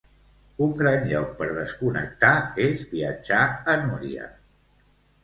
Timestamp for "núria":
3.83-4.27